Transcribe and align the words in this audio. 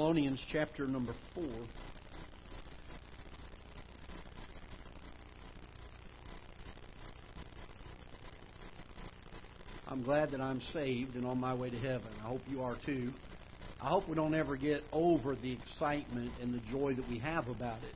Thessalonians 0.00 0.42
chapter 0.50 0.86
number 0.86 1.12
4. 1.34 1.44
I'm 9.88 10.02
glad 10.02 10.30
that 10.30 10.40
I'm 10.40 10.62
saved 10.72 11.16
and 11.16 11.26
on 11.26 11.38
my 11.38 11.52
way 11.52 11.68
to 11.68 11.76
heaven. 11.76 12.08
I 12.24 12.28
hope 12.28 12.40
you 12.48 12.62
are 12.62 12.76
too. 12.86 13.12
I 13.82 13.88
hope 13.90 14.08
we 14.08 14.14
don't 14.14 14.32
ever 14.32 14.56
get 14.56 14.82
over 14.90 15.34
the 15.34 15.52
excitement 15.52 16.32
and 16.40 16.54
the 16.54 16.62
joy 16.72 16.94
that 16.94 17.06
we 17.10 17.18
have 17.18 17.48
about 17.48 17.82
it. 17.82 17.94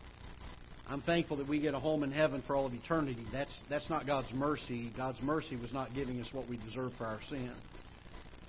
I'm 0.90 1.00
thankful 1.00 1.38
that 1.38 1.48
we 1.48 1.58
get 1.58 1.72
a 1.72 1.80
home 1.80 2.02
in 2.02 2.12
heaven 2.12 2.42
for 2.46 2.54
all 2.54 2.66
of 2.66 2.74
eternity. 2.74 3.24
That's 3.32 3.56
that's 3.70 3.88
not 3.88 4.06
God's 4.06 4.30
mercy. 4.34 4.92
God's 4.94 5.22
mercy 5.22 5.56
was 5.56 5.72
not 5.72 5.94
giving 5.94 6.20
us 6.20 6.28
what 6.32 6.50
we 6.50 6.58
deserve 6.58 6.92
for 6.98 7.06
our 7.06 7.20
sin. 7.30 7.54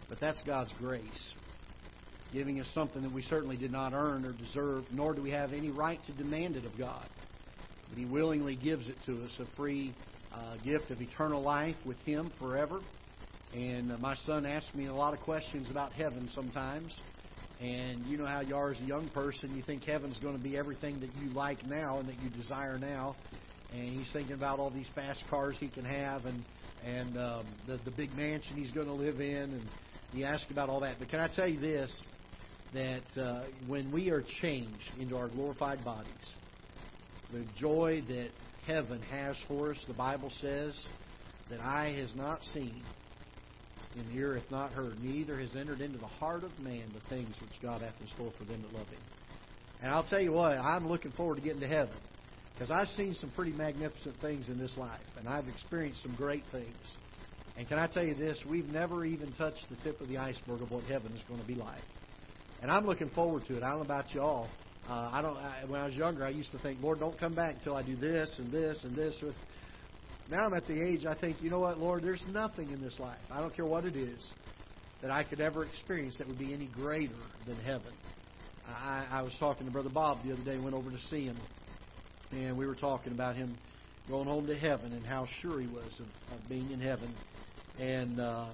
But 0.10 0.20
that's 0.20 0.42
God's 0.46 0.74
grace. 0.78 1.34
Giving 2.36 2.59
us 2.59 2.67
something 2.73 3.02
that 3.02 3.13
we 3.13 3.21
certainly 3.21 3.55
did 3.55 3.71
not 3.71 3.93
earn 3.93 4.25
or 4.25 4.33
deserve, 4.33 4.84
nor 4.91 5.13
do 5.13 5.21
we 5.21 5.31
have 5.31 5.53
any 5.53 5.70
right 5.70 6.02
to 6.05 6.12
demand 6.12 6.57
it 6.57 6.66
of 6.66 6.77
God. 6.77 7.07
But 7.88 7.98
He 7.98 8.03
willingly 8.03 8.57
gives 8.57 8.89
it 8.89 8.95
to 9.05 9.23
us, 9.23 9.31
a 9.39 9.45
free 9.55 9.93
uh, 10.34 10.57
gift 10.66 10.91
of 10.91 11.02
eternal 11.02 11.41
life 11.41 11.77
with 11.85 11.95
Him 11.99 12.29
forever. 12.38 12.81
And 13.53 13.90
uh, 13.90 13.98
my 13.99 14.16
son 14.26 14.45
asks 14.45 14.76
me 14.76 14.88
a 14.88 14.93
lot 14.93 15.13
of 15.13 15.21
questions 15.21 15.70
about 15.71 15.93
heaven 15.93 16.29
sometimes. 16.35 16.93
And 17.62 18.05
you 18.05 18.17
know 18.17 18.26
how 18.26 18.41
you 18.41 18.54
are 18.54 18.71
as 18.71 18.81
a 18.81 18.84
young 18.84 19.07
person. 19.12 19.55
You 19.55 19.63
think 19.63 19.84
heaven's 19.84 20.20
going 20.20 20.35
to 20.35 20.43
be 20.43 20.57
everything 20.57 20.99
that 20.99 21.15
you 21.23 21.29
like 21.29 21.65
now 21.65 21.99
and 21.99 22.09
that 22.09 22.21
you 22.21 22.29
desire 22.31 22.77
now. 22.77 23.15
And 23.73 23.98
he's 23.98 24.12
thinking 24.12 24.35
about 24.35 24.59
all 24.59 24.71
these 24.71 24.90
fast 24.93 25.23
cars 25.29 25.55
he 25.57 25.70
can 25.70 25.85
have 25.85 26.26
and 26.26 26.43
and 26.85 27.17
um, 27.17 27.45
the 27.65 27.79
the 27.85 27.91
big 27.91 28.13
mansion 28.13 28.57
he's 28.57 28.71
going 28.71 28.88
to 28.88 28.93
live 28.93 29.21
in. 29.21 29.54
And 29.54 29.63
he 30.12 30.26
asked 30.26 30.52
about 30.52 30.67
all 30.67 30.81
that. 30.81 30.98
But 30.99 31.07
can 31.07 31.21
I 31.21 31.34
tell 31.34 31.48
you 31.48 31.62
this? 31.62 31.98
That 32.75 33.21
uh, 33.21 33.45
when 33.67 33.91
we 33.91 34.09
are 34.09 34.23
changed 34.41 34.91
into 34.99 35.17
our 35.17 35.29
glorified 35.29 35.84
bodies, 35.84 36.35
the 37.31 37.43
joy 37.57 38.04
that 38.07 38.29
heaven 38.67 39.01
has 39.01 39.35
for 39.48 39.71
us, 39.71 39.77
the 39.87 39.93
Bible 39.93 40.32
says, 40.41 40.77
that 41.49 41.59
eye 41.62 41.95
has 41.98 42.13
not 42.15 42.40
seen, 42.54 42.84
and 43.95 44.15
ear 44.15 44.35
hath 44.35 44.51
not 44.51 44.71
heard, 44.71 44.99
neither 45.01 45.40
has 45.40 45.55
entered 45.55 45.79
into 45.79 45.98
the 45.98 46.05
heart 46.05 46.43
of 46.43 46.51
man 46.59 46.91
the 46.93 47.09
things 47.09 47.34
which 47.41 47.51
God 47.62 47.82
hath 47.82 47.93
in 48.01 48.07
store 48.07 48.34
for 48.37 48.43
them 48.45 48.62
that 48.62 48.77
love 48.77 48.87
Him. 48.87 48.99
And 49.82 49.91
I'll 49.91 50.07
tell 50.10 50.21
you 50.21 50.34
what, 50.34 50.57
I'm 50.57 50.87
looking 50.87 51.12
forward 51.12 51.35
to 51.35 51.41
getting 51.41 51.62
to 51.62 51.67
heaven 51.67 51.95
because 52.54 52.71
I've 52.71 52.87
seen 52.89 53.13
some 53.15 53.32
pretty 53.35 53.54
magnificent 53.54 54.15
things 54.21 54.49
in 54.49 54.57
this 54.57 54.73
life, 54.77 54.99
and 55.17 55.27
I've 55.27 55.48
experienced 55.48 56.01
some 56.04 56.15
great 56.15 56.43
things. 56.51 56.76
And 57.57 57.67
can 57.67 57.79
I 57.79 57.87
tell 57.87 58.04
you 58.04 58.15
this? 58.15 58.41
We've 58.49 58.67
never 58.67 59.05
even 59.05 59.32
touched 59.34 59.65
the 59.70 59.77
tip 59.84 60.01
of 60.01 60.10
the 60.10 60.17
iceberg 60.17 60.62
of 60.62 60.71
what 60.71 60.84
heaven 60.85 61.13
is 61.13 61.21
going 61.27 61.39
to 61.39 61.48
be 61.48 61.55
like. 61.55 61.84
And 62.66 62.71
I'm 62.71 62.88
looking 62.88 63.10
forward 63.10 63.44
to 63.46 63.58
it. 63.58 63.62
I 63.62 63.70
don't 63.70 63.77
know 63.77 63.85
about 63.85 64.12
you 64.12 64.22
all. 64.22 64.50
Uh, 64.90 65.12
I 65.13 65.22
don't. 65.22 65.38
I, 65.38 65.66
when 65.68 65.80
I 65.80 65.85
was 65.85 65.94
younger, 65.94 66.25
I 66.25 66.30
used 66.30 66.52
to 66.52 66.58
think, 66.58 66.81
Lord, 66.81 67.00
don't 67.00 67.16
come 67.16 67.35
back 67.35 67.57
until 67.59 67.75
I 67.75 67.84
do 67.84 67.96
this 67.96 68.34
and 68.40 68.52
this 68.52 68.84
and 68.84 68.96
this. 68.96 69.16
Now 70.31 70.47
I'm 70.47 70.53
at 70.56 70.66
the 70.66 70.81
age 70.81 71.06
I 71.06 71.13
think, 71.13 71.44
you 71.44 71.52
know 71.52 71.59
what, 71.59 71.78
Lord, 71.78 72.02
there's 72.02 72.24
nothing 72.31 72.72
in 72.72 72.81
this 72.81 72.97
life. 72.97 73.19
I 73.30 73.40
don't 73.40 73.56
care 73.56 73.68
what 73.68 73.85
it 73.85 73.96
is 73.96 74.34
that 75.03 75.12
I 75.12 75.24
could 75.24 75.41
ever 75.41 75.63
experience 75.63 76.18
that 76.18 76.28
would 76.28 76.40
be 76.40 76.56
any 76.56 76.66
greater 76.66 77.13
than 77.46 77.56
heaven. 77.57 77.94
I, 78.68 79.06
I 79.12 79.22
was 79.22 79.34
talking 79.40 79.68
to 79.68 79.72
Brother 79.72 79.91
Bob 79.94 80.25
the 80.25 80.34
other 80.34 80.44
day, 80.44 80.57
went 80.57 80.74
over 80.74 80.90
to 80.90 81.00
see 81.12 81.25
him, 81.25 81.38
and 82.31 82.57
we 82.57 82.66
were 82.66 82.74
talking 82.74 83.13
about 83.13 83.35
him 83.35 83.56
going 84.09 84.25
home 84.28 84.47
to 84.47 84.57
heaven 84.57 84.91
and 84.91 85.06
how 85.06 85.28
sure 85.44 85.62
he 85.62 85.68
was 85.68 86.00
of, 86.00 86.07
of 86.35 86.50
being 86.50 86.72
in 86.72 86.79
heaven. 86.79 87.13
And 87.79 88.19
uh, 88.19 88.47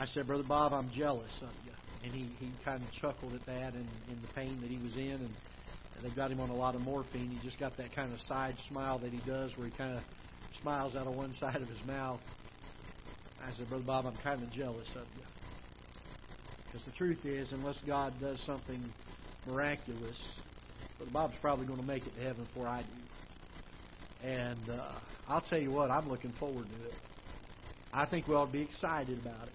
I 0.00 0.06
said, 0.06 0.26
Brother 0.26 0.42
Bob, 0.42 0.72
I'm 0.72 0.90
jealous 0.90 1.30
of 1.42 1.50
you. 1.64 1.70
And 2.04 2.12
he, 2.12 2.28
he 2.38 2.52
kind 2.64 2.82
of 2.82 2.90
chuckled 3.00 3.34
at 3.34 3.46
that 3.46 3.72
and 3.72 3.86
in 4.10 4.18
the 4.20 4.28
pain 4.34 4.60
that 4.60 4.70
he 4.70 4.78
was 4.78 4.94
in. 4.94 5.24
And 5.24 5.30
they've 6.02 6.14
got 6.14 6.30
him 6.30 6.40
on 6.40 6.50
a 6.50 6.56
lot 6.56 6.74
of 6.74 6.82
morphine. 6.82 7.30
He 7.30 7.38
just 7.42 7.58
got 7.58 7.76
that 7.78 7.94
kind 7.96 8.12
of 8.12 8.20
side 8.28 8.56
smile 8.68 8.98
that 8.98 9.10
he 9.10 9.20
does 9.26 9.56
where 9.56 9.66
he 9.66 9.72
kind 9.72 9.96
of 9.96 10.02
smiles 10.60 10.94
out 10.94 11.06
of 11.06 11.14
one 11.14 11.32
side 11.40 11.56
of 11.56 11.68
his 11.68 11.82
mouth. 11.86 12.20
I 13.42 13.52
said, 13.56 13.68
Brother 13.68 13.84
Bob, 13.84 14.06
I'm 14.06 14.18
kind 14.22 14.42
of 14.42 14.50
jealous 14.52 14.88
of 14.96 15.06
you. 15.16 15.24
Because 16.66 16.84
the 16.86 16.92
truth 16.92 17.24
is, 17.24 17.52
unless 17.52 17.78
God 17.86 18.12
does 18.20 18.40
something 18.44 18.82
miraculous, 19.46 20.20
Brother 20.98 21.12
Bob's 21.12 21.34
probably 21.40 21.66
going 21.66 21.80
to 21.80 21.86
make 21.86 22.06
it 22.06 22.14
to 22.16 22.20
heaven 22.20 22.44
before 22.44 22.66
I 22.66 22.82
do. 22.82 24.26
And 24.28 24.68
uh, 24.68 24.98
I'll 25.28 25.42
tell 25.42 25.60
you 25.60 25.70
what, 25.70 25.90
I'm 25.90 26.08
looking 26.08 26.32
forward 26.38 26.66
to 26.66 26.88
it. 26.88 26.94
I 27.92 28.06
think 28.06 28.26
we 28.26 28.34
ought 28.34 28.46
to 28.46 28.52
be 28.52 28.62
excited 28.62 29.18
about 29.18 29.46
it. 29.46 29.54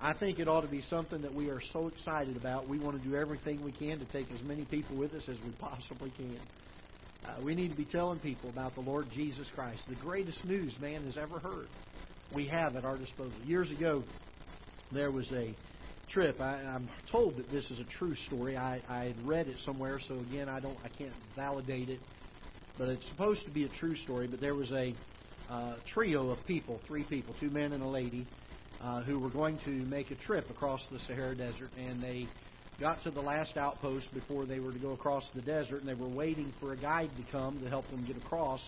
I 0.00 0.12
think 0.12 0.38
it 0.38 0.46
ought 0.46 0.60
to 0.60 0.68
be 0.68 0.82
something 0.82 1.22
that 1.22 1.32
we 1.32 1.48
are 1.48 1.60
so 1.72 1.88
excited 1.88 2.36
about. 2.36 2.68
We 2.68 2.78
want 2.78 3.02
to 3.02 3.08
do 3.08 3.16
everything 3.16 3.62
we 3.62 3.72
can 3.72 3.98
to 4.00 4.04
take 4.04 4.30
as 4.30 4.42
many 4.42 4.66
people 4.66 4.96
with 4.96 5.14
us 5.14 5.26
as 5.28 5.40
we 5.40 5.52
possibly 5.52 6.10
can. 6.10 6.40
Uh, 7.24 7.40
we 7.40 7.54
need 7.54 7.68
to 7.68 7.74
be 7.74 7.86
telling 7.86 8.18
people 8.18 8.50
about 8.50 8.74
the 8.74 8.82
Lord 8.82 9.08
Jesus 9.10 9.48
Christ, 9.54 9.84
the 9.88 9.94
greatest 9.94 10.44
news 10.44 10.76
man 10.78 11.04
has 11.04 11.16
ever 11.16 11.38
heard. 11.38 11.70
We 12.30 12.46
have 12.48 12.76
at 12.76 12.84
our 12.84 12.98
disposal. 12.98 13.40
Years 13.42 13.70
ago, 13.70 14.04
there 14.92 15.10
was 15.10 15.30
a 15.32 15.56
trip. 16.10 16.40
I, 16.42 16.56
I'm 16.62 16.90
told 17.10 17.38
that 17.38 17.50
this 17.50 17.64
is 17.70 17.80
a 17.80 17.84
true 17.98 18.14
story. 18.26 18.54
I, 18.54 18.82
I 18.86 19.04
had 19.04 19.26
read 19.26 19.48
it 19.48 19.56
somewhere, 19.64 19.98
so 20.06 20.20
again, 20.20 20.48
I 20.48 20.60
don't, 20.60 20.78
I 20.84 20.88
can't 20.88 21.16
validate 21.34 21.88
it, 21.88 22.02
but 22.76 22.88
it's 22.88 23.08
supposed 23.08 23.46
to 23.46 23.50
be 23.50 23.64
a 23.64 23.68
true 23.70 23.96
story. 23.96 24.26
But 24.26 24.40
there 24.40 24.54
was 24.54 24.70
a 24.72 24.94
uh, 25.48 25.76
trio 25.94 26.30
of 26.30 26.44
people, 26.44 26.82
three 26.86 27.04
people, 27.04 27.34
two 27.40 27.50
men 27.50 27.72
and 27.72 27.82
a 27.82 27.88
lady, 27.88 28.28
uh, 28.80 29.02
who 29.02 29.18
were 29.18 29.30
going 29.30 29.58
to 29.64 29.70
make 29.70 30.10
a 30.10 30.16
trip 30.16 30.50
across 30.50 30.80
the 30.90 30.98
Sahara 31.00 31.36
Desert, 31.36 31.70
and 31.76 32.02
they 32.02 32.26
got 32.80 33.02
to 33.02 33.10
the 33.10 33.20
last 33.20 33.56
outpost 33.56 34.12
before 34.12 34.44
they 34.46 34.60
were 34.60 34.72
to 34.72 34.78
go 34.78 34.92
across 34.92 35.28
the 35.34 35.42
desert, 35.42 35.80
and 35.80 35.88
they 35.88 35.94
were 35.94 36.08
waiting 36.08 36.52
for 36.60 36.72
a 36.72 36.76
guide 36.76 37.10
to 37.16 37.32
come 37.32 37.60
to 37.60 37.68
help 37.68 37.88
them 37.90 38.04
get 38.06 38.16
across. 38.16 38.60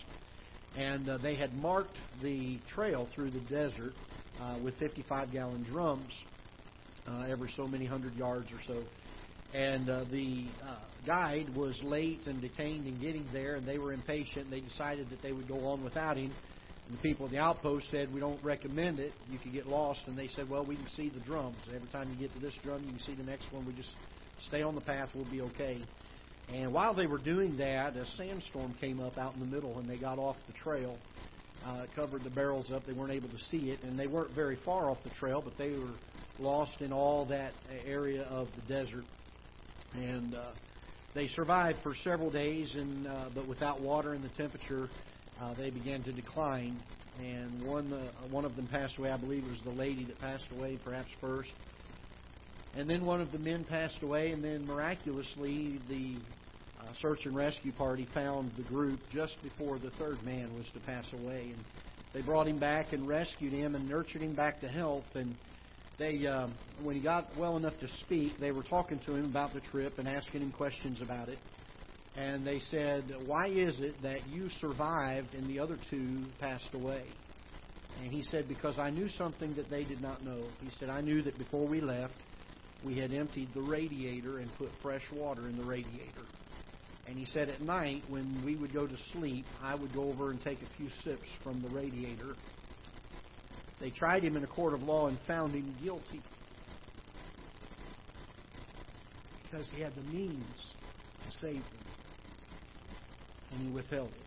And 0.77 1.09
uh, 1.09 1.19
they 1.19 1.35
had 1.35 1.55
marked 1.55 1.97
the 2.23 2.59
trail 2.75 3.09
through 3.15 3.31
the 3.31 3.41
desert 3.41 3.93
uh, 4.41 4.59
with 4.63 4.75
55 4.79 5.33
gallon 5.33 5.63
drums 5.65 6.13
uh, 7.07 7.27
every 7.29 7.51
so 7.57 7.67
many 7.67 7.87
hundred 7.87 8.15
yards 8.15 8.51
or 8.53 8.61
so. 8.67 8.85
And 9.53 9.89
uh, 9.89 10.05
the 10.11 10.45
uh, 10.63 10.77
guide 11.07 11.55
was 11.55 11.79
late 11.83 12.27
and 12.27 12.41
detained 12.41 12.87
in 12.87 13.01
getting 13.01 13.27
there, 13.33 13.57
and 13.57 13.67
they 13.67 13.79
were 13.79 13.93
impatient. 13.93 14.51
They 14.51 14.61
decided 14.61 15.11
that 15.11 15.23
they 15.23 15.33
would 15.33 15.49
go 15.49 15.67
on 15.69 15.83
without 15.83 16.17
him. 16.17 16.33
The 16.91 16.97
people 16.99 17.27
at 17.27 17.33
the 17.33 17.39
outpost 17.39 17.91
said, 17.91 18.13
We 18.13 18.21
don't 18.21 18.43
recommend 18.43 18.99
it. 18.99 19.13
You 19.31 19.39
could 19.39 19.53
get 19.53 19.67
lost. 19.67 20.01
And 20.07 20.17
they 20.17 20.29
said, 20.29 20.49
Well, 20.49 20.65
we 20.65 20.77
can 20.77 20.89
see 20.97 21.11
the 21.11 21.21
drums. 21.21 21.57
Every 21.75 21.89
time 21.89 22.11
you 22.11 22.17
get 22.17 22.33
to 22.35 22.41
this 22.41 22.57
drum, 22.63 22.83
you 22.85 22.91
can 22.91 23.01
see 23.01 23.15
the 23.15 23.29
next 23.29 23.53
one. 23.53 23.67
We 23.67 23.75
just 23.75 23.91
stay 24.47 24.63
on 24.63 24.75
the 24.75 24.81
path. 24.81 25.11
We'll 25.15 25.31
be 25.31 25.43
okay. 25.43 25.83
And 26.53 26.73
while 26.73 26.95
they 26.95 27.07
were 27.07 27.19
doing 27.19 27.59
that, 27.59 27.95
a 27.95 28.07
sandstorm 28.17 28.75
came 28.81 29.01
up 29.01 29.19
out 29.19 29.35
in 29.35 29.41
the 29.41 29.47
middle, 29.47 29.79
and 29.79 29.89
they 29.89 29.99
got 29.99 30.19
off 30.19 30.37
the 30.47 30.55
trail. 30.55 30.97
Uh, 31.65 31.87
covered 31.95 32.23
the 32.23 32.31
barrels 32.31 32.71
up. 32.71 32.87
They 32.87 32.93
weren't 32.93 33.11
able 33.11 33.29
to 33.29 33.39
see 33.51 33.71
it, 33.71 33.83
and 33.83 33.99
they 33.99 34.07
weren't 34.07 34.31
very 34.35 34.57
far 34.65 34.89
off 34.89 34.99
the 35.03 35.11
trail, 35.11 35.43
but 35.45 35.59
they 35.59 35.73
were 35.73 35.93
lost 36.39 36.81
in 36.81 36.93
all 36.93 37.27
that 37.27 37.53
area 37.85 38.23
of 38.23 38.49
the 38.55 38.73
desert. 38.73 39.05
And 39.93 40.35
uh, 40.35 40.53
they 41.15 41.29
survived 41.29 41.79
for 41.83 41.95
several 42.05 42.31
days, 42.31 42.73
and 42.75 43.07
uh, 43.07 43.29
but 43.35 43.49
without 43.49 43.81
water 43.81 44.15
and 44.15 44.23
the 44.23 44.29
temperature, 44.31 44.89
uh, 45.41 45.55
they 45.55 45.71
began 45.71 46.03
to 46.05 46.13
decline. 46.13 46.79
And 47.21 47.67
one 47.67 47.93
uh, 47.93 48.11
one 48.31 48.45
of 48.45 48.55
them 48.55 48.69
passed 48.69 48.97
away. 48.99 49.11
I 49.11 49.17
believe 49.17 49.45
it 49.45 49.51
was 49.51 49.61
the 49.65 49.71
lady 49.71 50.05
that 50.05 50.21
passed 50.21 50.47
away, 50.57 50.79
perhaps 50.85 51.09
first. 51.21 51.51
And 52.77 52.89
then 52.89 53.05
one 53.05 53.21
of 53.21 53.33
the 53.33 53.39
men 53.39 53.65
passed 53.65 54.03
away, 54.03 54.31
and 54.31 54.45
then 54.45 54.67
miraculously 54.67 55.81
the 55.89 56.17
uh, 56.81 56.93
search 57.01 57.21
and 57.25 57.35
rescue 57.35 57.73
party 57.73 58.07
found 58.15 58.53
the 58.57 58.63
group 58.63 59.01
just 59.11 59.35
before 59.43 59.79
the 59.79 59.91
third 59.99 60.23
man 60.25 60.55
was 60.57 60.67
to 60.75 60.81
pass 60.81 61.05
away. 61.13 61.53
And 61.53 61.65
they 62.15 62.23
brought 62.23 62.47
him 62.47 62.61
back 62.61 62.93
and 62.93 63.09
rescued 63.09 63.53
him 63.53 63.75
and 63.75 63.89
nurtured 63.89 64.23
him 64.23 64.35
back 64.35 64.61
to 64.61 64.69
health. 64.69 65.07
And 65.15 65.35
they, 65.99 66.25
um, 66.29 66.55
when 66.85 66.95
he 66.95 67.03
got 67.03 67.37
well 67.37 67.57
enough 67.57 67.77
to 67.81 67.89
speak, 68.05 68.39
they 68.39 68.53
were 68.53 68.63
talking 68.63 69.01
to 69.07 69.15
him 69.15 69.25
about 69.25 69.55
the 69.55 69.61
trip 69.61 69.99
and 69.99 70.07
asking 70.07 70.43
him 70.43 70.53
questions 70.53 71.03
about 71.03 71.29
it 71.29 71.39
and 72.15 72.47
they 72.47 72.61
said, 72.71 73.13
Why 73.19 73.49
is 73.49 73.79
it 73.79 74.03
that 74.03 74.27
you 74.27 74.49
survived 74.61 75.35
and 75.35 75.49
the 75.49 75.61
other 75.61 75.79
two 75.91 76.33
passed 76.39 76.75
away? 76.75 77.17
And 77.97 78.13
he 78.13 78.23
said, 78.31 78.49
Because 78.49 78.79
I 78.79 78.91
knew 78.91 79.09
something 79.11 79.55
that 79.55 79.71
they 79.71 79.85
did 79.85 80.01
not 80.01 80.25
know. 80.25 80.53
He 80.61 80.71
said, 80.79 80.89
I 80.89 81.01
knew 81.01 81.23
that 81.23 81.39
before 81.39 81.67
we 81.67 81.81
left, 81.81 82.23
we 82.81 82.97
had 82.97 83.13
emptied 83.13 83.55
the 83.55 83.63
radiator 83.63 84.39
and 84.39 84.55
put 84.55 84.73
fresh 84.83 85.05
water 85.13 85.49
in 85.49 85.57
the 85.57 85.65
radiator. 85.65 86.27
And 87.07 87.19
he 87.19 87.27
said, 87.27 87.49
At 87.49 87.61
night, 87.61 88.05
when 88.09 88.43
we 88.43 88.57
would 88.57 88.73
go 88.73 88.87
to 88.87 88.97
sleep, 89.13 89.53
I 89.61 89.75
would 89.75 89.93
go 89.93 90.09
over 90.09 90.31
and 90.31 90.41
take 90.41 90.63
a 90.63 90.77
few 90.77 90.89
sips 91.05 91.29
from 91.43 91.63
the 91.63 91.69
radiator. 91.69 92.37
They 93.81 93.91
tried 93.91 94.25
him 94.25 94.37
in 94.37 94.45
a 94.45 94.49
court 94.49 94.75
of 94.75 94.83
law 94.83 95.07
and 95.07 95.19
found 95.27 95.55
him 95.55 95.77
guilty 95.81 96.25
because 99.37 99.69
he 99.71 99.81
had 99.81 99.95
the 99.95 100.03
means 100.03 100.57
to 101.23 101.31
save 101.41 101.63
them 101.71 101.87
and 103.51 103.61
he 103.61 103.69
withheld 103.69 104.11
it. 104.11 104.27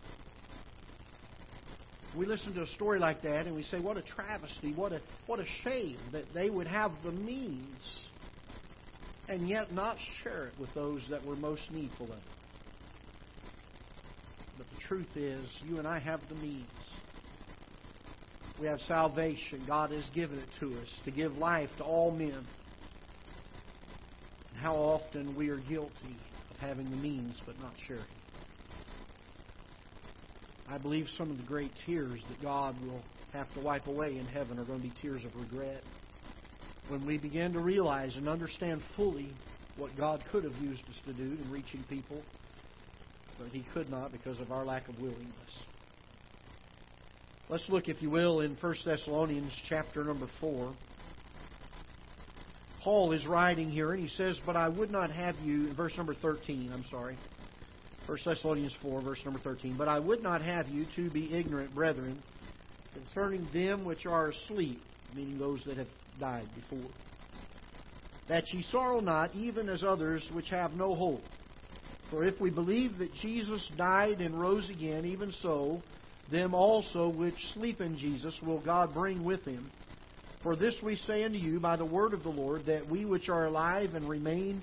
We 2.14 2.26
listen 2.26 2.52
to 2.54 2.62
a 2.62 2.66
story 2.66 2.98
like 2.98 3.22
that 3.22 3.46
and 3.46 3.54
we 3.54 3.62
say, 3.62 3.80
what 3.80 3.96
a 3.96 4.02
travesty, 4.02 4.72
what 4.74 4.92
a, 4.92 5.00
what 5.26 5.40
a 5.40 5.46
shame 5.64 6.10
that 6.12 6.34
they 6.34 6.50
would 6.50 6.66
have 6.66 6.92
the 7.02 7.12
means 7.12 7.82
and 9.28 9.48
yet 9.48 9.72
not 9.72 9.96
share 10.22 10.46
it 10.48 10.58
with 10.58 10.74
those 10.74 11.06
that 11.10 11.24
were 11.24 11.36
most 11.36 11.62
needful 11.70 12.12
of 12.12 12.18
it. 12.18 12.24
But 14.58 14.68
the 14.68 14.76
truth 14.88 15.16
is, 15.16 15.48
you 15.62 15.78
and 15.78 15.88
I 15.88 15.98
have 16.00 16.20
the 16.28 16.34
means. 16.34 16.68
We 18.58 18.66
have 18.66 18.80
salvation. 18.80 19.64
God 19.66 19.90
has 19.90 20.06
given 20.14 20.38
it 20.38 20.48
to 20.60 20.78
us 20.78 20.88
to 21.04 21.10
give 21.10 21.32
life 21.32 21.70
to 21.78 21.84
all 21.84 22.10
men. 22.10 22.46
And 24.50 24.60
how 24.60 24.76
often 24.76 25.34
we 25.34 25.48
are 25.48 25.56
guilty 25.56 26.20
of 26.50 26.56
having 26.58 26.90
the 26.90 26.96
means 26.96 27.40
but 27.46 27.58
not 27.58 27.72
sharing. 27.88 28.21
I 30.72 30.78
believe 30.78 31.06
some 31.18 31.30
of 31.30 31.36
the 31.36 31.42
great 31.42 31.70
tears 31.84 32.18
that 32.28 32.40
God 32.40 32.82
will 32.82 33.02
have 33.34 33.52
to 33.52 33.60
wipe 33.60 33.86
away 33.86 34.16
in 34.16 34.26
heaven 34.26 34.58
are 34.58 34.64
going 34.64 34.78
to 34.78 34.88
be 34.88 34.94
tears 35.02 35.22
of 35.22 35.36
regret. 35.36 35.82
When 36.88 37.04
we 37.04 37.18
begin 37.18 37.52
to 37.52 37.60
realize 37.60 38.16
and 38.16 38.26
understand 38.26 38.80
fully 38.96 39.36
what 39.76 39.94
God 39.98 40.24
could 40.32 40.44
have 40.44 40.56
used 40.56 40.80
us 40.88 40.96
to 41.06 41.12
do 41.12 41.36
in 41.42 41.50
reaching 41.50 41.84
people, 41.84 42.24
but 43.38 43.48
He 43.48 43.64
could 43.74 43.90
not 43.90 44.12
because 44.12 44.40
of 44.40 44.50
our 44.50 44.64
lack 44.64 44.88
of 44.88 44.98
willingness. 44.98 45.66
Let's 47.50 47.68
look, 47.68 47.88
if 47.88 48.00
you 48.00 48.08
will, 48.08 48.40
in 48.40 48.56
1 48.58 48.74
Thessalonians 48.86 49.52
chapter 49.68 50.04
number 50.04 50.26
4. 50.40 50.72
Paul 52.82 53.12
is 53.12 53.26
writing 53.26 53.68
here, 53.68 53.92
and 53.92 54.02
he 54.02 54.08
says, 54.08 54.40
But 54.46 54.56
I 54.56 54.70
would 54.70 54.90
not 54.90 55.10
have 55.10 55.38
you, 55.38 55.74
verse 55.74 55.92
number 55.98 56.14
13, 56.14 56.72
I'm 56.72 56.84
sorry. 56.90 57.18
1 58.06 58.18
Thessalonians 58.24 58.74
4, 58.82 59.00
verse 59.02 59.20
number 59.24 59.40
13. 59.40 59.76
But 59.76 59.88
I 59.88 59.98
would 59.98 60.22
not 60.22 60.42
have 60.42 60.68
you 60.68 60.86
to 60.96 61.10
be 61.10 61.32
ignorant, 61.34 61.74
brethren, 61.74 62.22
concerning 62.94 63.48
them 63.52 63.84
which 63.84 64.06
are 64.06 64.30
asleep, 64.30 64.82
meaning 65.14 65.38
those 65.38 65.62
that 65.66 65.76
have 65.76 65.86
died 66.18 66.48
before. 66.54 66.90
That 68.28 68.44
ye 68.52 68.62
sorrow 68.70 69.00
not, 69.00 69.34
even 69.34 69.68
as 69.68 69.84
others 69.84 70.28
which 70.32 70.48
have 70.50 70.74
no 70.74 70.94
hope. 70.94 71.22
For 72.10 72.24
if 72.24 72.40
we 72.40 72.50
believe 72.50 72.98
that 72.98 73.14
Jesus 73.14 73.66
died 73.76 74.20
and 74.20 74.38
rose 74.38 74.68
again, 74.68 75.06
even 75.06 75.32
so, 75.42 75.82
them 76.30 76.54
also 76.54 77.08
which 77.08 77.36
sleep 77.54 77.80
in 77.80 77.96
Jesus 77.96 78.34
will 78.42 78.60
God 78.60 78.94
bring 78.94 79.24
with 79.24 79.44
him. 79.44 79.70
For 80.42 80.56
this 80.56 80.74
we 80.82 80.96
say 80.96 81.24
unto 81.24 81.38
you 81.38 81.60
by 81.60 81.76
the 81.76 81.84
word 81.84 82.14
of 82.14 82.22
the 82.22 82.28
Lord, 82.28 82.66
that 82.66 82.88
we 82.88 83.04
which 83.04 83.28
are 83.28 83.46
alive 83.46 83.94
and 83.94 84.08
remain 84.08 84.62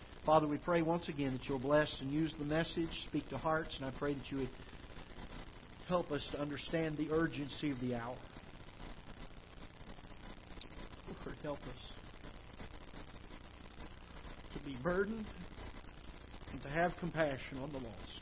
Father, 0.25 0.47
we 0.47 0.57
pray 0.57 0.83
once 0.83 1.09
again 1.09 1.33
that 1.33 1.49
you'll 1.49 1.57
bless 1.57 1.91
and 1.99 2.11
use 2.11 2.31
the 2.37 2.45
message, 2.45 2.91
speak 3.09 3.27
to 3.29 3.39
hearts, 3.39 3.75
and 3.77 3.85
I 3.87 3.89
pray 3.89 4.13
that 4.13 4.31
you 4.31 4.37
would 4.37 4.49
help 5.87 6.11
us 6.11 6.21
to 6.31 6.39
understand 6.39 6.95
the 6.97 7.09
urgency 7.11 7.71
of 7.71 7.79
the 7.81 7.95
hour. 7.95 8.15
Lord, 11.25 11.35
help 11.41 11.57
us 11.57 11.81
to 14.53 14.59
be 14.59 14.75
burdened 14.83 15.25
and 16.53 16.61
to 16.61 16.69
have 16.69 16.91
compassion 16.99 17.57
on 17.59 17.71
the 17.71 17.79
lost. 17.79 18.21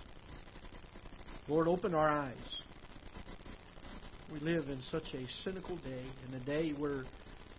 Lord, 1.49 1.67
open 1.67 1.93
our 1.93 2.09
eyes. 2.09 2.33
We 4.31 4.39
live 4.39 4.69
in 4.69 4.81
such 4.89 5.13
a 5.13 5.27
cynical 5.43 5.75
day, 5.77 6.05
in 6.27 6.33
a 6.33 6.39
day 6.39 6.69
where 6.69 7.03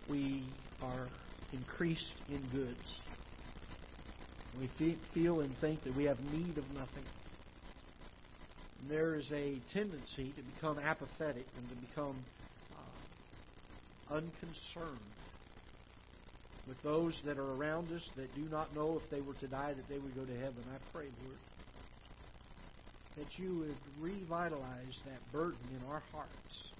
we 0.09 0.43
are 0.81 1.09
increased 1.53 2.15
in 2.27 2.41
goods. 2.49 3.10
We 4.59 4.69
feel 5.13 5.39
and 5.39 5.57
think 5.59 5.83
that 5.85 5.95
we 5.95 6.05
have 6.05 6.19
need 6.19 6.57
of 6.57 6.69
nothing. 6.71 7.05
And 8.81 8.91
there 8.91 9.15
is 9.15 9.31
a 9.31 9.61
tendency 9.73 10.33
to 10.33 10.41
become 10.41 10.77
apathetic 10.79 11.47
and 11.57 11.69
to 11.69 11.75
become 11.75 12.25
uh, 12.75 14.13
unconcerned 14.13 14.99
with 16.67 16.81
those 16.83 17.19
that 17.25 17.37
are 17.37 17.53
around 17.53 17.91
us 17.91 18.07
that 18.17 18.35
do 18.35 18.41
not 18.41 18.75
know 18.75 18.99
if 19.03 19.09
they 19.09 19.21
were 19.21 19.33
to 19.35 19.47
die 19.47 19.73
that 19.73 19.87
they 19.89 19.97
would 19.97 20.15
go 20.15 20.25
to 20.25 20.39
heaven. 20.39 20.63
I 20.73 20.77
pray, 20.91 21.07
Lord, 21.23 21.39
that 23.17 23.37
you 23.37 23.59
would 23.59 23.77
revitalize 23.99 24.97
that 25.05 25.31
burden 25.31 25.69
in 25.75 25.87
our 25.87 26.03
hearts. 26.11 26.71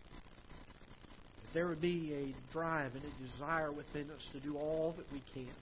That 1.41 1.53
there 1.53 1.67
would 1.67 1.81
be 1.81 2.13
a 2.13 2.51
drive 2.51 2.95
and 2.95 3.03
a 3.03 3.11
desire 3.11 3.71
within 3.71 4.11
us 4.11 4.21
to 4.33 4.39
do 4.39 4.57
all 4.57 4.93
that 4.97 5.11
we 5.11 5.21
can 5.33 5.53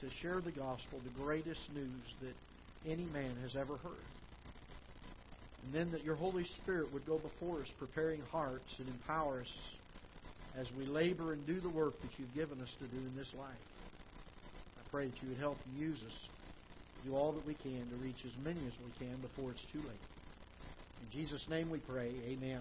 to, 0.00 0.10
share 0.22 0.40
the 0.40 0.52
gospel, 0.52 1.00
the 1.02 1.22
greatest 1.22 1.60
news 1.74 2.04
that 2.20 2.34
any 2.90 3.04
man 3.04 3.36
has 3.42 3.56
ever 3.56 3.76
heard. 3.76 4.06
And 5.64 5.74
then 5.74 5.92
that 5.92 6.04
your 6.04 6.16
Holy 6.16 6.44
Spirit 6.62 6.92
would 6.92 7.06
go 7.06 7.18
before 7.18 7.62
us, 7.62 7.68
preparing 7.78 8.20
hearts 8.30 8.70
and 8.78 8.88
empower 8.88 9.40
us 9.40 9.52
as 10.56 10.66
we 10.76 10.86
labor 10.86 11.32
and 11.32 11.46
do 11.46 11.60
the 11.60 11.70
work 11.70 12.00
that 12.02 12.10
you've 12.18 12.34
given 12.34 12.60
us 12.60 12.68
to 12.78 12.86
do 12.86 12.98
in 12.98 13.16
this 13.16 13.32
life. 13.34 13.48
I 14.76 14.82
pray 14.90 15.06
that 15.06 15.22
you 15.22 15.28
would 15.28 15.38
help 15.38 15.58
and 15.64 15.76
use 15.76 15.98
us 16.06 16.18
to 16.96 17.08
do 17.08 17.14
all 17.16 17.32
that 17.32 17.46
we 17.46 17.54
can 17.54 17.88
to 17.90 17.96
reach 17.96 18.24
as 18.26 18.32
many 18.44 18.66
as 18.66 18.74
we 18.84 18.92
can 18.98 19.20
before 19.20 19.52
it's 19.52 19.64
too 19.72 19.82
late. 19.82 20.04
In 21.02 21.10
Jesus' 21.10 21.44
name 21.48 21.70
we 21.70 21.78
pray. 21.78 22.10
Amen. 22.26 22.60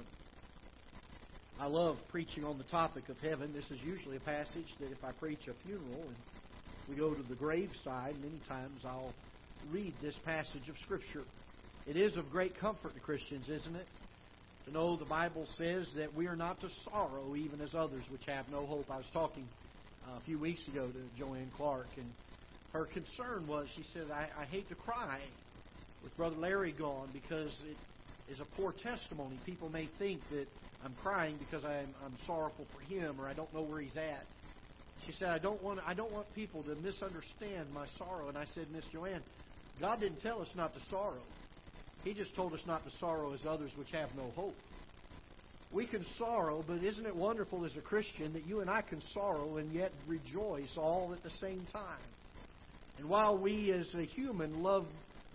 I 1.60 1.68
love 1.68 1.98
preaching 2.10 2.44
on 2.44 2.58
the 2.58 2.64
topic 2.66 3.10
of 3.10 3.18
heaven. 3.20 3.54
This 3.54 3.70
is 3.70 3.80
usually 3.84 4.18
a 4.18 4.22
passage 4.22 4.68
that 4.80 4.92
if 4.92 5.04
I 5.04 5.12
preach 5.12 5.48
a 5.48 5.54
funeral 5.68 6.02
and 6.08 6.18
we 6.90 6.96
go 6.96 7.14
to 7.14 7.24
the 7.24 7.36
graveside, 7.36 8.16
many 8.22 8.40
times 8.48 8.82
I'll 8.86 9.14
read 9.72 9.94
this 10.02 10.16
passage 10.26 10.68
of 10.70 10.78
Scripture. 10.80 11.24
It 11.88 11.96
is 11.98 12.16
of 12.18 12.30
great 12.32 12.58
comfort 12.60 12.94
to 12.94 13.00
Christians, 13.00 13.48
isn't 13.50 13.76
it? 13.76 13.88
To 14.66 14.72
know 14.72 14.96
the 14.96 15.06
Bible 15.06 15.46
says 15.58 15.86
that 15.98 16.14
we 16.16 16.28
are 16.28 16.36
not 16.36 16.60
to 16.62 16.68
sorrow 16.86 17.36
even 17.36 17.62
as 17.62 17.74
others 17.76 18.04
which 18.12 18.26
have 18.28 18.50
no 18.50 18.66
hope. 18.66 18.90
I 18.90 18.98
was 18.98 19.10
talking 19.14 19.46
uh, 20.08 20.18
a 20.18 20.26
few 20.26 20.40
weeks 20.40 20.66
ago 20.68 20.88
to 20.88 21.20
Joanne 21.20 21.52
Clark, 21.58 21.88
and 21.98 22.06
her 22.74 22.86
concern 22.86 23.48
was, 23.48 23.68
she 23.76 23.84
said, 23.94 24.10
I, 24.12 24.28
I 24.40 24.46
hate 24.46 24.68
to 24.70 24.76
cry 24.76 25.20
with 26.04 26.16
Brother 26.18 26.38
Larry 26.38 26.72
gone 26.72 27.10
because 27.14 27.56
it 27.70 28.32
is 28.32 28.40
a 28.40 28.46
poor 28.62 28.74
testimony. 28.84 29.38
People 29.46 29.70
may 29.70 29.88
think 30.00 30.20
that 30.32 30.48
I'm 30.84 30.94
crying 31.02 31.36
because 31.40 31.64
I'm, 31.64 31.94
I'm 32.06 32.14
sorrowful 32.26 32.66
for 32.74 32.82
him 32.94 33.20
or 33.20 33.28
I 33.28 33.34
don't 33.34 33.54
know 33.54 33.62
where 33.64 33.82
he's 33.82 33.96
at. 33.98 34.24
She 35.06 35.12
said, 35.14 35.30
I 35.30 35.40
don't 35.40 35.62
want 35.62 35.80
I 35.86 35.94
don't 35.94 36.12
want 36.12 36.34
people 36.34 36.64
to 36.64 36.76
misunderstand 36.76 37.72
my 37.74 37.88
sorrow. 37.98 38.30
And 38.30 38.38
I 38.38 38.46
said, 38.46 38.72
Miss 38.72 38.86
Joanne, 38.92 39.24
God 39.80 40.00
didn't 40.00 40.20
tell 40.20 40.42
us 40.42 40.50
not 40.56 40.74
to 40.74 40.80
sorrow. 40.90 41.24
He 42.04 42.14
just 42.14 42.36
told 42.36 42.54
us 42.54 42.62
not 42.66 42.84
to 42.86 42.92
sorrow 43.00 43.34
as 43.34 43.42
others 43.48 43.72
which 43.76 43.92
have 43.92 44.10
no 44.16 44.32
hope. 44.36 44.58
We 45.72 45.88
can 45.88 46.06
sorrow, 46.18 46.64
but 46.66 46.84
isn't 46.84 47.06
it 47.06 47.16
wonderful 47.16 47.66
as 47.66 47.76
a 47.76 47.82
Christian 47.82 48.34
that 48.34 48.46
you 48.46 48.60
and 48.60 48.70
I 48.70 48.82
can 48.82 49.02
sorrow 49.14 49.58
and 49.58 49.74
yet 49.74 49.92
rejoice 50.06 50.72
all 50.78 51.14
at 51.14 51.24
the 51.24 51.32
same 51.32 51.66
time? 51.66 52.04
And 52.98 53.10
while 53.10 53.38
we 53.38 53.72
as 53.72 53.88
a 53.96 54.06
human 54.06 54.54
love 54.54 54.86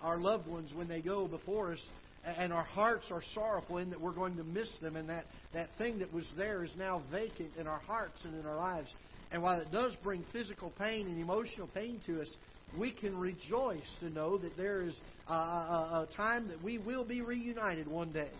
our 0.01 0.21
loved 0.21 0.47
ones 0.47 0.73
when 0.73 0.87
they 0.89 1.01
go 1.01 1.27
before 1.27 1.73
us, 1.73 1.85
and 2.25 2.53
our 2.53 2.65
hearts 2.65 3.07
are 3.11 3.23
sorrowful 3.35 3.79
in 3.79 3.91
that 3.91 4.01
we're 4.01 4.13
going 4.13 4.37
to 4.37 4.45
miss 4.45 4.69
them, 4.81 4.97
and 4.97 5.09
that, 5.09 5.27
that 5.53 5.71
thing 5.79 6.01
that 6.01 6.13
was 6.13 6.29
there 6.37 6.65
is 6.65 6.73
now 6.77 7.03
vacant 7.11 7.57
in 7.57 7.67
our 7.67 7.81
hearts 7.81 8.25
and 8.25 8.35
in 8.39 8.47
our 8.47 8.57
lives. 8.57 8.89
And 9.31 9.43
while 9.43 9.61
it 9.61 9.71
does 9.71 9.95
bring 10.03 10.25
physical 10.33 10.71
pain 10.71 11.07
and 11.07 11.19
emotional 11.21 11.67
pain 11.67 12.01
to 12.07 12.23
us, 12.23 12.35
we 12.73 12.93
can 12.93 13.17
rejoice 13.17 13.89
to 14.01 14.11
know 14.11 14.39
that 14.39 14.57
there 14.57 14.83
is 14.83 14.99
a, 15.27 15.33
a, 15.33 16.09
a 16.09 16.17
time 16.17 16.49
that 16.49 16.63
we 16.63 16.79
will 16.79 17.05
be 17.05 17.21
reunited 17.21 17.89
one 17.89 18.13
day. 18.13 18.33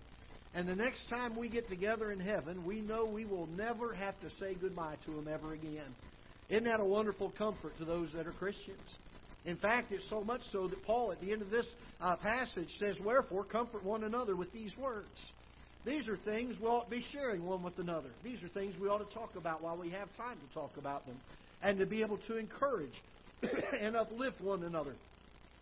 And 0.55 0.67
the 0.67 0.75
next 0.75 1.09
time 1.09 1.37
we 1.37 1.49
get 1.49 1.69
together 1.69 2.11
in 2.11 2.21
heaven, 2.21 2.65
we 2.65 2.81
know 2.81 3.05
we 3.07 3.27
will 3.27 3.47
never 3.47 3.93
have 3.93 4.19
to 4.21 4.31
say 4.41 4.55
goodbye 4.55 4.97
to 5.05 5.15
them 5.15 5.29
ever 5.29 5.53
again. 5.53 5.95
Isn't 6.49 6.65
that 6.65 6.81
a 6.81 6.85
wonderful 6.85 7.31
comfort 7.31 7.77
to 7.79 7.85
those 7.85 8.11
that 8.15 8.27
are 8.27 8.33
Christians? 8.33 8.89
In 9.45 9.57
fact, 9.57 9.93
it's 9.93 10.09
so 10.09 10.25
much 10.25 10.41
so 10.51 10.69
that 10.69 10.83
Paul, 10.83 11.13
at 11.13 11.21
the 11.21 11.33
end 11.33 11.43
of 11.43 11.51
this 11.51 11.67
uh, 12.01 12.17
passage, 12.17 12.69
says, 12.79 12.97
Wherefore, 13.01 13.45
comfort 13.45 13.85
one 13.85 14.05
another 14.05 14.35
with 14.37 14.53
these 14.53 14.77
words. 14.77 15.19
These 15.85 16.09
are 16.09 16.17
things 16.17 16.57
we 16.61 16.67
ought 16.67 16.85
to 16.85 16.91
be 16.91 17.05
sharing 17.13 17.45
one 17.45 17.63
with 17.63 17.79
another. 17.79 18.11
These 18.23 18.43
are 18.43 18.49
things 18.49 18.75
we 18.81 18.89
ought 18.89 19.09
to 19.09 19.15
talk 19.15 19.37
about 19.37 19.63
while 19.63 19.77
we 19.77 19.91
have 19.91 20.09
time 20.17 20.37
to 20.37 20.55
talk 20.55 20.77
about 20.77 21.07
them. 21.07 21.17
And 21.63 21.79
to 21.79 21.87
be 21.87 22.03
able 22.03 22.19
to 22.29 22.37
encourage 22.37 22.93
and 23.81 23.97
uplift 23.97 24.41
one 24.41 24.65
another 24.65 24.95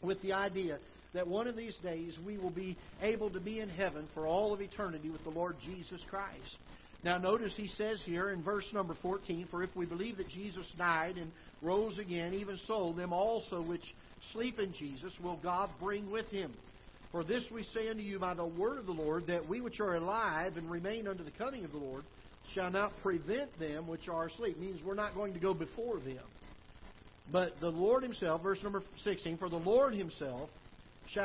with 0.02 0.20
the 0.23 0.32
idea 0.32 0.78
that 1.14 1.26
one 1.26 1.46
of 1.46 1.56
these 1.56 1.76
days 1.82 2.18
we 2.26 2.37
will 2.37 2.50
be 2.50 2.76
able 3.00 3.30
to 3.30 3.40
be 3.40 3.61
in 3.61 3.68
heaven 3.68 4.08
for 4.14 4.26
all 4.26 4.52
of 4.52 4.61
eternity 4.61 5.11
with 5.11 5.25
the 5.25 5.30
Lord 5.30 5.56
Jesus 5.64 6.00
Christ. 6.11 6.56
Now, 7.02 7.18
notice 7.18 7.54
he 7.56 7.68
says 7.68 8.02
here 8.04 8.30
in 8.30 8.42
verse 8.42 8.66
number 8.73 8.96
14 9.00 9.46
For 9.50 9.62
if 9.62 9.75
we 9.76 9.87
believe 9.87 10.16
that 10.16 10.28
Jesus 10.28 10.66
died 10.76 11.16
and 11.16 11.30
rose 11.62 11.99
again, 11.99 12.35
even 12.35 12.58
so, 12.66 12.92
them 12.96 13.12
also 13.12 13.62
which 13.62 13.85
sleep 14.32 14.58
in 14.58 14.73
Jesus 14.73 15.12
will 15.23 15.37
God 15.37 15.70
bring 15.80 16.11
with 16.11 16.26
him. 16.30 16.52
For 17.16 17.25
this 17.25 17.44
we 17.50 17.62
say 17.73 17.88
unto 17.88 18.02
you 18.02 18.18
by 18.18 18.35
the 18.35 18.44
word 18.44 18.78
of 18.78 18.85
the 18.85 18.92
Lord, 18.92 19.28
that 19.28 19.49
we 19.49 19.62
which 19.62 19.80
are 19.80 19.94
alive 19.94 20.58
and 20.58 20.70
remain 20.70 21.08
unto 21.08 21.25
the 21.25 21.30
coming 21.30 21.64
of 21.64 21.73
the 21.73 21.78
Lord 21.78 22.04
shall 22.54 22.70
not 22.70 22.92
prevent 23.02 23.58
them 23.58 23.88
which 23.88 24.06
are 24.06 24.26
asleep. 24.26 24.58
Means 24.58 24.82
we're 24.85 24.96
not 24.96 25.14
going 25.14 25.32
to 25.32 25.40
go 25.40 25.54
before 25.54 25.99
them. 25.99 26.20
But 27.32 27.58
the 27.58 27.70
Lord 27.70 28.02
Himself, 28.02 28.42
verse 28.42 28.62
number 28.62 28.82
16, 29.02 29.38
for 29.38 29.49
the 29.49 29.56
Lord 29.56 29.94
Himself 29.94 30.50
shall 31.06 31.25